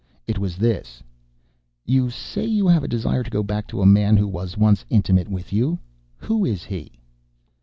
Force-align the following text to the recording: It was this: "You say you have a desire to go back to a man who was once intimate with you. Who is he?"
It 0.25 0.39
was 0.39 0.55
this: 0.57 1.03
"You 1.85 2.09
say 2.09 2.43
you 2.43 2.67
have 2.67 2.83
a 2.83 2.87
desire 2.87 3.21
to 3.21 3.29
go 3.29 3.43
back 3.43 3.67
to 3.67 3.83
a 3.83 3.85
man 3.85 4.17
who 4.17 4.27
was 4.27 4.57
once 4.57 4.83
intimate 4.89 5.27
with 5.27 5.53
you. 5.53 5.77
Who 6.17 6.43
is 6.43 6.63
he?" 6.63 6.93